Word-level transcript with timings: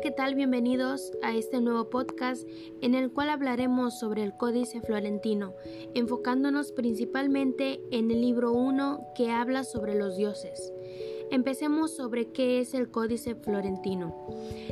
¿qué 0.00 0.12
tal? 0.12 0.36
Bienvenidos 0.36 1.12
a 1.22 1.34
este 1.34 1.60
nuevo 1.60 1.90
podcast 1.90 2.48
en 2.80 2.94
el 2.94 3.12
cual 3.12 3.30
hablaremos 3.30 3.98
sobre 3.98 4.22
el 4.22 4.32
Códice 4.36 4.80
Florentino, 4.80 5.54
enfocándonos 5.94 6.72
principalmente 6.72 7.80
en 7.90 8.10
el 8.10 8.20
libro 8.20 8.52
1 8.52 9.08
que 9.16 9.30
habla 9.30 9.64
sobre 9.64 9.96
los 9.96 10.16
dioses. 10.16 10.72
Empecemos 11.30 11.94
sobre 11.94 12.30
qué 12.30 12.60
es 12.60 12.74
el 12.74 12.90
Códice 12.90 13.34
Florentino. 13.34 14.16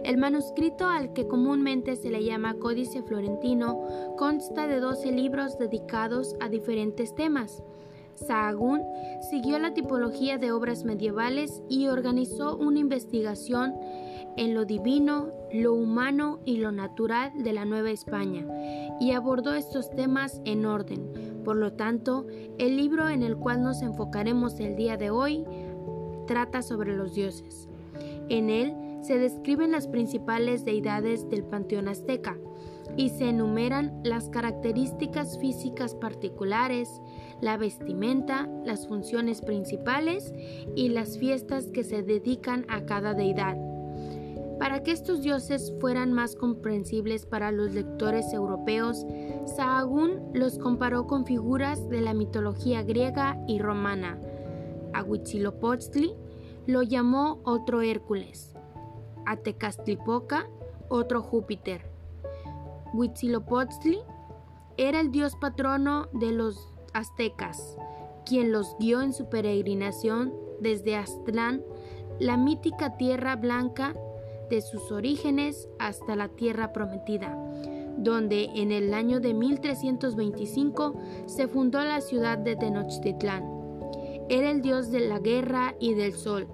El 0.05 0.17
manuscrito 0.17 0.87
al 0.87 1.13
que 1.13 1.27
comúnmente 1.27 1.97
se 1.97 2.11
le 2.11 2.25
llama 2.25 2.55
Códice 2.55 3.03
Florentino 3.03 4.15
consta 4.17 4.69
de 4.69 4.79
12 4.79 5.13
libros 5.13 5.59
dedicados 5.59 6.35
a 6.41 6.49
diferentes 6.49 7.15
temas. 7.15 7.63
Sahagún 8.15 8.83
siguió 9.31 9.59
la 9.59 9.75
tipología 9.75 10.39
de 10.39 10.53
obras 10.53 10.85
medievales 10.85 11.63
y 11.69 11.89
organizó 11.89 12.57
una 12.57 12.79
investigación 12.79 13.75
en 14.37 14.55
lo 14.55 14.65
divino, 14.65 15.29
lo 15.53 15.75
humano 15.75 16.41
y 16.45 16.59
lo 16.59 16.73
natural 16.73 17.33
de 17.43 17.53
la 17.53 17.65
Nueva 17.65 17.91
España, 17.91 18.47
y 19.01 19.13
abordó 19.13 19.55
estos 19.55 19.91
temas 19.91 20.41
en 20.45 20.67
orden. 20.67 21.41
Por 21.45 21.57
lo 21.57 21.73
tanto, 21.73 22.27
el 22.59 22.77
libro 22.77 23.09
en 23.09 23.23
el 23.23 23.37
cual 23.37 23.63
nos 23.63 23.83
enfocaremos 23.83 24.61
el 24.61 24.77
día 24.77 24.97
de 24.97 25.11
hoy 25.11 25.45
trata 26.27 26.63
sobre 26.63 26.97
los 26.97 27.15
dioses. 27.15 27.69
En 28.29 28.51
él 28.51 28.75
se 29.03 29.19
describen 29.19 29.73
las 29.73 29.89
principales 29.89 30.65
deidades 30.65 31.29
del 31.29 31.45
panteón 31.45 31.89
azteca 31.89 32.37
y 32.97 33.09
se 33.11 33.29
enumeran 33.29 34.01
las 34.05 34.29
características 34.29 35.39
físicas 35.39 35.95
particulares, 35.95 37.01
la 37.41 37.57
vestimenta, 37.57 38.49
las 38.65 38.87
funciones 38.87 39.41
principales 39.41 40.33
y 40.75 40.89
las 40.89 41.19
fiestas 41.19 41.67
que 41.67 41.85
se 41.85 42.03
dedican 42.03 42.67
a 42.69 42.85
cada 42.85 43.15
deidad. 43.15 43.57
Para 44.61 44.83
que 44.83 44.93
estos 44.93 45.23
dioses 45.23 45.73
fueran 45.81 46.13
más 46.13 46.37
comprensibles 46.37 47.25
para 47.25 47.51
los 47.51 47.73
lectores 47.73 48.31
europeos, 48.35 49.07
Sahagún 49.47 50.21
los 50.35 50.59
comparó 50.59 51.07
con 51.07 51.25
figuras 51.25 51.89
de 51.89 52.03
la 52.03 52.13
mitología 52.13 52.83
griega 52.83 53.43
y 53.49 53.59
romana. 53.59 54.21
A 54.93 55.03
Huitzilopochtli 55.03 56.15
lo 56.67 56.83
llamó 56.83 57.41
otro 57.45 57.81
Hércules, 57.81 58.55
a 59.25 59.39
Tecastlipoca 59.39 60.47
otro 60.91 61.23
Júpiter. 61.23 61.91
Huitzilopochtli 62.93 64.01
era 64.77 65.01
el 65.01 65.11
dios 65.11 65.37
patrono 65.41 66.09
de 66.13 66.33
los 66.33 66.69
aztecas, 66.93 67.79
quien 68.27 68.53
los 68.53 68.77
guió 68.79 69.01
en 69.01 69.15
su 69.15 69.31
peregrinación 69.31 70.35
desde 70.61 70.97
Aztlán, 70.97 71.63
la 72.19 72.37
mítica 72.37 72.99
tierra 72.99 73.37
blanca 73.37 73.95
de 74.51 74.61
sus 74.61 74.91
orígenes 74.93 75.69
hasta 75.79 76.17
la 76.17 76.29
tierra 76.29 76.73
prometida, 76.73 77.35
donde 77.97 78.51
en 78.57 78.73
el 78.73 78.93
año 78.93 79.21
de 79.21 79.33
1325 79.33 80.95
se 81.27 81.49
fundó 81.49 81.83
la 81.83 82.01
ciudad 82.01 82.37
de 82.37 82.57
Tenochtitlán. 82.57 83.45
Era 84.29 84.51
el 84.51 84.61
dios 84.61 84.91
de 84.91 85.01
la 85.01 85.19
guerra 85.19 85.75
y 85.81 85.95
del 85.95 86.13
sol. 86.13 86.49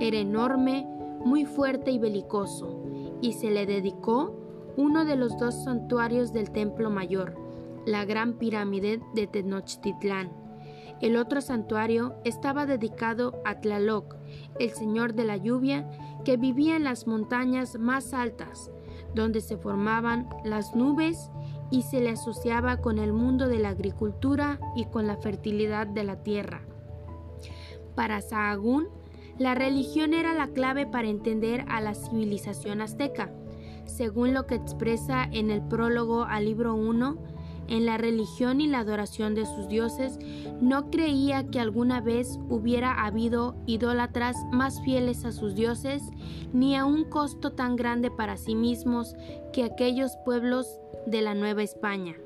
Era 0.00 0.18
enorme, 0.18 0.86
muy 1.24 1.44
fuerte 1.44 1.90
y 1.90 1.98
belicoso, 1.98 2.82
y 3.20 3.34
se 3.34 3.50
le 3.50 3.66
dedicó 3.66 4.34
uno 4.76 5.04
de 5.04 5.16
los 5.16 5.36
dos 5.38 5.64
santuarios 5.64 6.32
del 6.32 6.50
Templo 6.50 6.90
Mayor, 6.90 7.34
la 7.86 8.04
Gran 8.04 8.34
Pirámide 8.34 9.00
de 9.14 9.26
Tenochtitlán. 9.26 10.45
El 11.00 11.16
otro 11.16 11.40
santuario 11.40 12.14
estaba 12.24 12.66
dedicado 12.66 13.40
a 13.44 13.60
Tlaloc, 13.60 14.16
el 14.58 14.70
señor 14.70 15.14
de 15.14 15.24
la 15.24 15.36
lluvia, 15.36 15.88
que 16.24 16.36
vivía 16.36 16.76
en 16.76 16.84
las 16.84 17.06
montañas 17.06 17.78
más 17.78 18.14
altas, 18.14 18.70
donde 19.14 19.40
se 19.40 19.56
formaban 19.56 20.28
las 20.44 20.74
nubes 20.74 21.30
y 21.70 21.82
se 21.82 22.00
le 22.00 22.10
asociaba 22.10 22.78
con 22.78 22.98
el 22.98 23.12
mundo 23.12 23.48
de 23.48 23.58
la 23.58 23.70
agricultura 23.70 24.58
y 24.74 24.86
con 24.86 25.06
la 25.06 25.16
fertilidad 25.16 25.86
de 25.86 26.04
la 26.04 26.22
tierra. 26.22 26.62
Para 27.94 28.20
Sahagún, 28.20 28.88
la 29.38 29.54
religión 29.54 30.14
era 30.14 30.32
la 30.32 30.48
clave 30.48 30.86
para 30.86 31.08
entender 31.08 31.64
a 31.68 31.80
la 31.80 31.94
civilización 31.94 32.80
azteca. 32.80 33.30
Según 33.84 34.32
lo 34.32 34.46
que 34.46 34.54
expresa 34.54 35.24
en 35.24 35.50
el 35.50 35.62
prólogo 35.62 36.24
al 36.24 36.46
libro 36.46 36.74
1, 36.74 37.16
en 37.68 37.86
la 37.86 37.98
religión 37.98 38.60
y 38.60 38.66
la 38.66 38.80
adoración 38.80 39.34
de 39.34 39.46
sus 39.46 39.68
dioses, 39.68 40.18
no 40.60 40.90
creía 40.90 41.46
que 41.50 41.60
alguna 41.60 42.00
vez 42.00 42.38
hubiera 42.48 43.04
habido 43.04 43.56
idólatras 43.66 44.36
más 44.52 44.80
fieles 44.82 45.24
a 45.24 45.32
sus 45.32 45.54
dioses, 45.54 46.02
ni 46.52 46.76
a 46.76 46.84
un 46.84 47.04
costo 47.04 47.52
tan 47.52 47.76
grande 47.76 48.10
para 48.10 48.36
sí 48.36 48.54
mismos 48.54 49.14
que 49.52 49.64
aquellos 49.64 50.16
pueblos 50.24 50.66
de 51.06 51.22
la 51.22 51.34
Nueva 51.34 51.62
España. 51.62 52.16